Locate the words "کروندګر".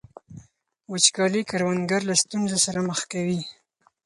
1.49-2.01